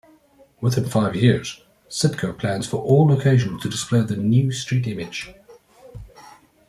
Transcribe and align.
Within 0.61 0.85
five 0.89 1.15
years, 1.15 1.61
Citgo 1.87 2.35
plans 2.35 2.65
for 2.67 2.77
all 2.81 3.07
locations 3.07 3.61
to 3.61 3.69
display 3.69 4.01
the 4.01 4.15
new 4.17 4.51
street 4.51 4.87
image. 4.87 5.31